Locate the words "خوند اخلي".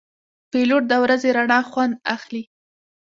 1.69-2.43